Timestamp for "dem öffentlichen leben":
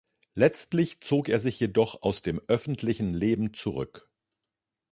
2.23-3.53